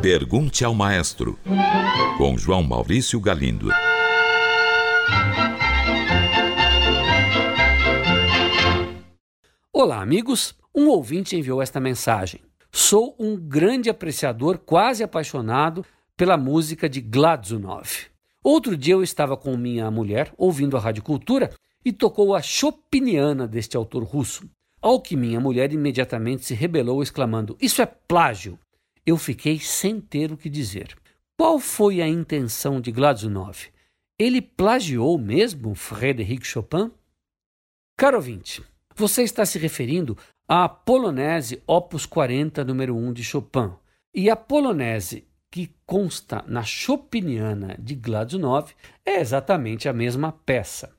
[0.00, 1.38] Pergunte ao Maestro,
[2.16, 3.68] com João Maurício Galindo.
[9.72, 10.54] Olá, amigos.
[10.74, 12.40] Um ouvinte enviou esta mensagem.
[12.72, 15.84] Sou um grande apreciador, quase apaixonado
[16.16, 18.06] pela música de Gladzunov.
[18.42, 21.50] Outro dia eu estava com minha mulher ouvindo a Rádio Cultura
[21.84, 24.48] e tocou a Chopiniana deste autor russo.
[24.80, 28.58] Ao que minha mulher imediatamente se rebelou, exclamando: Isso é plágio!
[29.04, 30.96] Eu fiquei sem ter o que dizer.
[31.38, 33.66] Qual foi a intenção de Gladzunov?
[34.18, 36.90] Ele plagiou mesmo Frédéric Chopin?
[37.96, 38.62] Caro ouvinte,
[38.94, 43.72] você está se referindo à Polonese Opus 40, número 1 de Chopin.
[44.14, 48.72] E a Polonese que consta na Chopiniana de Gladzunov
[49.04, 50.97] é exatamente a mesma peça.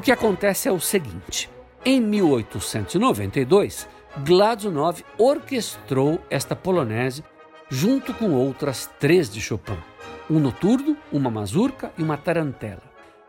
[0.00, 1.50] O que acontece é o seguinte:
[1.84, 3.86] em 1892,
[4.24, 7.22] Gladzunov orquestrou esta polonese
[7.68, 9.76] junto com outras três de Chopin:
[10.30, 12.80] um noturno, uma mazurca e uma tarantela.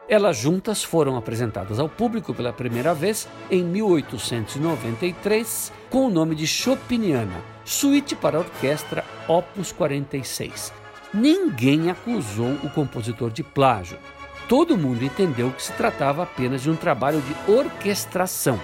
[0.07, 6.47] Elas juntas foram apresentadas ao público pela primeira vez em 1893 com o nome de
[6.47, 10.71] Chopiniana, Suíte para Orquestra Opus 46.
[11.13, 13.99] Ninguém acusou o compositor de plágio
[14.51, 18.59] todo mundo entendeu que se tratava apenas de um trabalho de orquestração.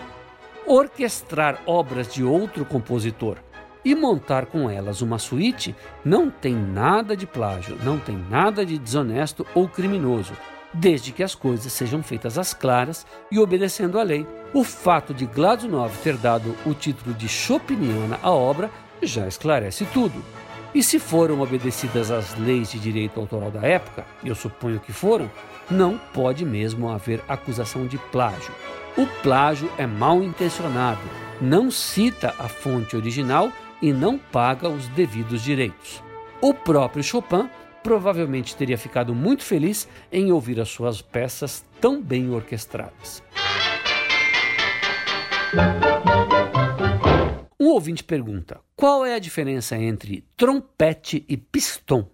[0.66, 3.38] Orquestrar obras de outro compositor
[3.86, 8.78] e montar com elas uma suíte não tem nada de plágio, não tem nada de
[8.78, 10.34] desonesto ou criminoso,
[10.74, 14.28] desde que as coisas sejam feitas às claras e obedecendo à lei.
[14.54, 18.70] O fato de Gladunov ter dado o título de Chopiniana à obra
[19.02, 20.22] já esclarece tudo.
[20.78, 25.28] E se foram obedecidas as leis de direito autoral da época, eu suponho que foram,
[25.72, 28.54] não pode mesmo haver acusação de plágio.
[28.96, 31.02] O plágio é mal intencionado,
[31.42, 33.52] não cita a fonte original
[33.82, 36.04] e não paga os devidos direitos.
[36.40, 37.50] O próprio Chopin
[37.82, 43.24] provavelmente teria ficado muito feliz em ouvir as suas peças tão bem orquestradas.
[47.68, 52.10] Um ouvinte pergunta: qual é a diferença entre trompete e pistão?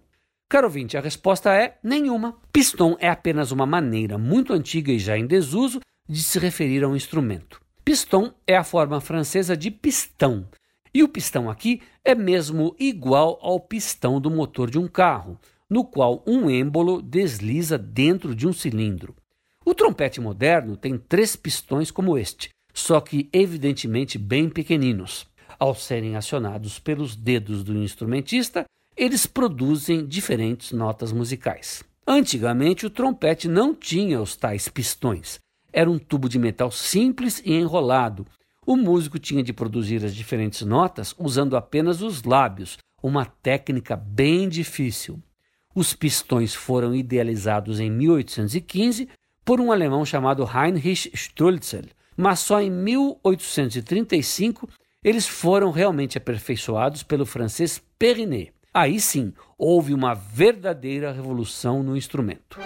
[0.48, 2.36] Caro ouvinte, a resposta é nenhuma.
[2.52, 5.78] Piston é apenas uma maneira muito antiga e já em desuso
[6.08, 7.60] de se referir a um instrumento.
[7.84, 10.44] Piston é a forma francesa de pistão.
[10.92, 15.38] E o pistão aqui é mesmo igual ao pistão do motor de um carro,
[15.70, 19.14] no qual um êmbolo desliza dentro de um cilindro.
[19.64, 25.32] O trompete moderno tem três pistões como este, só que evidentemente bem pequeninos.
[25.58, 28.64] Ao serem acionados pelos dedos do instrumentista,
[28.96, 31.82] eles produzem diferentes notas musicais.
[32.06, 35.38] Antigamente, o trompete não tinha os tais pistões.
[35.72, 38.26] Era um tubo de metal simples e enrolado.
[38.66, 44.48] O músico tinha de produzir as diferentes notas usando apenas os lábios, uma técnica bem
[44.48, 45.20] difícil.
[45.74, 49.08] Os pistões foram idealizados em 1815
[49.44, 51.86] por um alemão chamado Heinrich Stölzel,
[52.16, 54.68] mas só em 1835
[55.04, 58.52] eles foram realmente aperfeiçoados pelo francês Perinet.
[58.72, 62.58] Aí sim, houve uma verdadeira revolução no instrumento.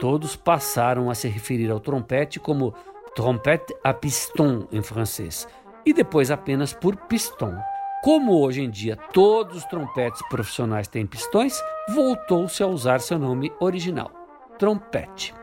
[0.00, 2.74] Todos passaram a se referir ao trompete como
[3.14, 5.46] trompete à piston em francês
[5.84, 7.56] e depois apenas por piston.
[8.02, 13.52] Como hoje em dia todos os trompetes profissionais têm pistões, voltou-se a usar seu nome
[13.58, 14.10] original,
[14.58, 15.34] trompete.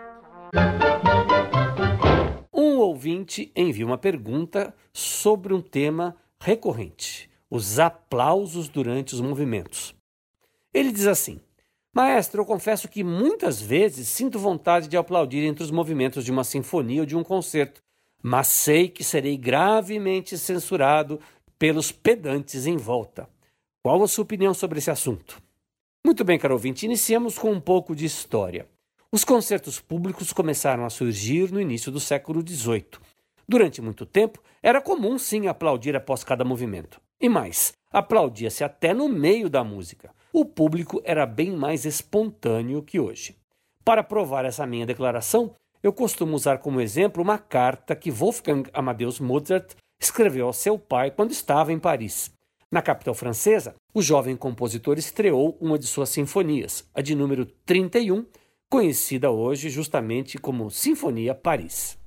[2.54, 9.94] Um ouvinte envia uma pergunta sobre um tema recorrente: os aplausos durante os movimentos.
[10.74, 11.42] Ele diz assim:
[11.95, 16.44] Maestro, eu confesso que muitas vezes sinto vontade de aplaudir entre os movimentos de uma
[16.44, 17.81] sinfonia ou de um concerto,
[18.21, 21.21] mas sei que serei gravemente censurado
[21.57, 23.30] pelos pedantes em volta.
[23.81, 25.42] Qual a sua opinião sobre esse assunto?
[26.06, 28.68] Muito bem, caro ouvinte, iniciamos com um pouco de história.
[29.09, 33.00] Os concertos públicos começaram a surgir no início do século XVIII.
[33.48, 37.00] Durante muito tempo, era comum sim aplaudir após cada movimento.
[37.21, 40.13] E mais, aplaudia-se até no meio da música.
[40.38, 43.38] O público era bem mais espontâneo que hoje.
[43.86, 49.18] Para provar essa minha declaração, eu costumo usar como exemplo uma carta que Wolfgang Amadeus
[49.18, 52.34] Mozart escreveu ao seu pai quando estava em Paris.
[52.70, 58.26] Na capital francesa, o jovem compositor estreou uma de suas sinfonias, a de número 31,
[58.70, 61.98] conhecida hoje justamente como Sinfonia Paris.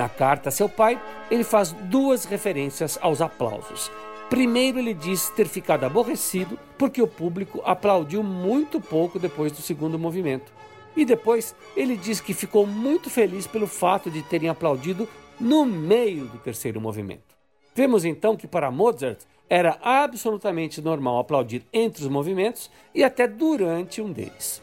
[0.00, 0.98] Na carta a seu pai,
[1.30, 3.92] ele faz duas referências aos aplausos.
[4.30, 9.98] Primeiro, ele diz ter ficado aborrecido porque o público aplaudiu muito pouco depois do segundo
[9.98, 10.50] movimento.
[10.96, 15.06] E depois, ele diz que ficou muito feliz pelo fato de terem aplaudido
[15.38, 17.36] no meio do terceiro movimento.
[17.74, 19.20] Vemos então que para Mozart
[19.50, 24.62] era absolutamente normal aplaudir entre os movimentos e até durante um deles.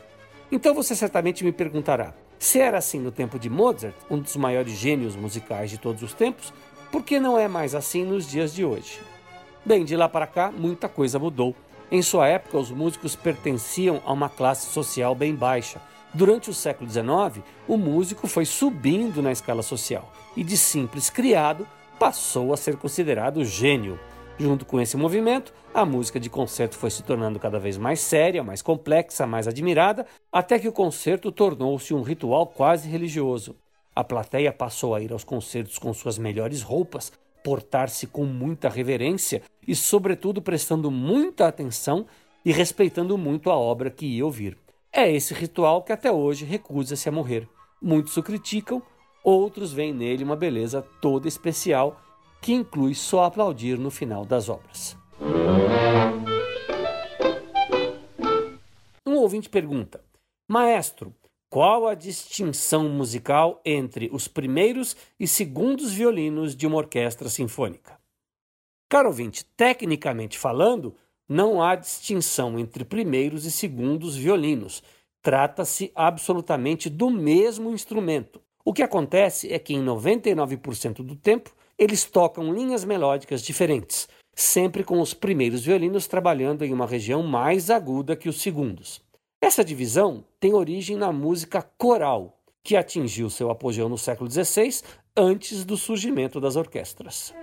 [0.51, 4.73] Então você certamente me perguntará: se era assim no tempo de Mozart, um dos maiores
[4.73, 6.53] gênios musicais de todos os tempos,
[6.91, 8.99] por que não é mais assim nos dias de hoje?
[9.65, 11.55] Bem, de lá para cá, muita coisa mudou.
[11.91, 15.81] Em sua época, os músicos pertenciam a uma classe social bem baixa.
[16.13, 21.67] Durante o século XIX, o músico foi subindo na escala social e, de simples criado,
[21.99, 23.99] passou a ser considerado gênio.
[24.39, 28.43] Junto com esse movimento, a música de concerto foi se tornando cada vez mais séria,
[28.43, 33.55] mais complexa, mais admirada, até que o concerto tornou-se um ritual quase religioso.
[33.95, 37.11] A plateia passou a ir aos concertos com suas melhores roupas,
[37.43, 42.05] portar-se com muita reverência e, sobretudo, prestando muita atenção
[42.45, 44.55] e respeitando muito a obra que ia ouvir.
[44.93, 47.49] É esse ritual que até hoje recusa-se a morrer.
[47.81, 48.83] Muitos o criticam,
[49.23, 51.99] outros veem nele uma beleza toda especial
[52.41, 54.97] que inclui só aplaudir no final das obras.
[59.05, 60.03] Um ouvinte pergunta:
[60.47, 61.13] Maestro,
[61.49, 67.97] qual a distinção musical entre os primeiros e segundos violinos de uma orquestra sinfônica?
[68.89, 70.95] Caro ouvinte, tecnicamente falando,
[71.27, 74.81] não há distinção entre primeiros e segundos violinos.
[75.21, 78.41] Trata-se absolutamente do mesmo instrumento.
[78.63, 84.83] O que acontece é que, em 99% do tempo, eles tocam linhas melódicas diferentes, sempre
[84.83, 89.01] com os primeiros violinos trabalhando em uma região mais aguda que os segundos.
[89.41, 94.81] Essa divisão tem origem na música coral, que atingiu seu apogeu no século XVI,
[95.15, 97.33] antes do surgimento das orquestras.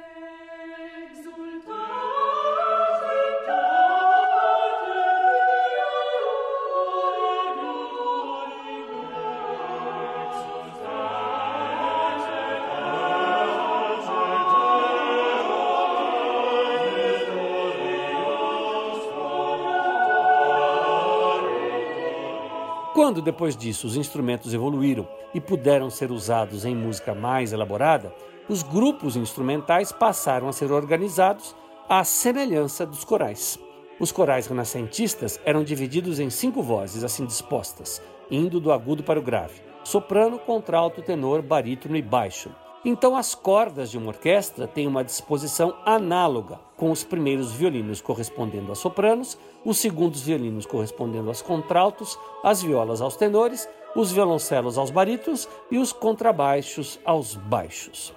[22.94, 28.14] Quando, depois disso, os instrumentos evoluíram e puderam ser usados em música mais elaborada,
[28.49, 31.56] os grupos instrumentais passaram a ser organizados
[31.88, 33.59] à semelhança dos corais.
[33.99, 39.23] Os corais renascentistas eram divididos em cinco vozes assim dispostas, indo do agudo para o
[39.23, 42.49] grave: soprano, contralto, tenor, barítono e baixo.
[42.85, 48.71] Então, as cordas de uma orquestra têm uma disposição análoga, com os primeiros violinos correspondendo
[48.71, 54.91] a sopranos, os segundos violinos correspondendo aos contraltos, as violas aos tenores, os violoncelos aos
[54.91, 58.12] barítonos e os contrabaixos aos baixos.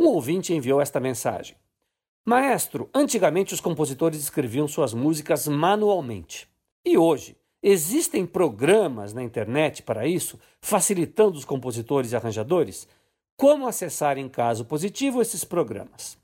[0.00, 1.56] Um ouvinte enviou esta mensagem:
[2.24, 6.48] Maestro, antigamente os compositores escreviam suas músicas manualmente.
[6.84, 12.88] E hoje, Existem programas na internet para isso, facilitando os compositores e arranjadores?
[13.36, 16.18] Como acessar em caso positivo esses programas?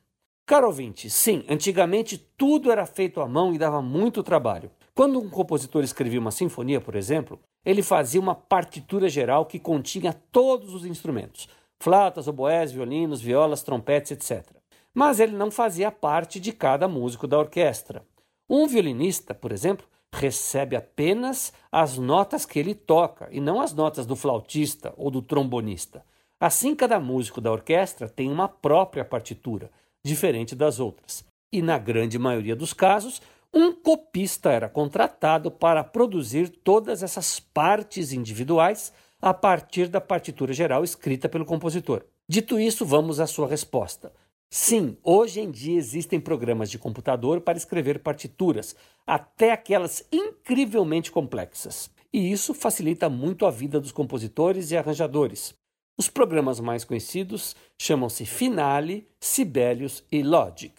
[0.45, 4.68] Caro ouvinte, sim, antigamente tudo era feito à mão e dava muito trabalho.
[4.95, 10.12] Quando um compositor escrevia uma sinfonia, por exemplo, ele fazia uma partitura geral que continha
[10.33, 14.57] todos os instrumentos: flautas, oboés, violinos, violas, trompetes, etc.
[14.92, 18.04] Mas ele não fazia parte de cada músico da orquestra.
[18.50, 24.07] Um violinista, por exemplo, recebe apenas as notas que ele toca e não as notas
[24.07, 26.05] do flautista ou do trombonista.
[26.41, 29.71] Assim, cada músico da orquestra tem uma própria partitura,
[30.05, 31.25] diferente das outras.
[31.53, 33.21] E na grande maioria dos casos,
[33.53, 40.85] um copista era contratado para produzir todas essas partes individuais a partir da partitura geral
[40.85, 42.05] escrita pelo compositor.
[42.29, 44.12] Dito isso, vamos à sua resposta.
[44.50, 48.75] Sim, hoje em dia existem programas de computador para escrever partituras,
[49.07, 51.90] até aquelas incrivelmente complexas.
[52.11, 55.55] E isso facilita muito a vida dos compositores e arranjadores.
[55.99, 60.73] Os programas mais conhecidos chamam-se Finale, Sibelius e Logic.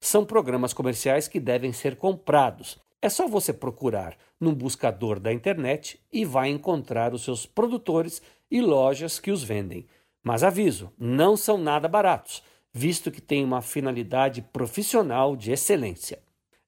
[0.00, 2.80] São programas comerciais que devem ser comprados.
[3.00, 8.60] É só você procurar no buscador da internet e vai encontrar os seus produtores e
[8.60, 9.86] lojas que os vendem.
[10.24, 16.18] Mas aviso, não são nada baratos visto que tem uma finalidade profissional de excelência.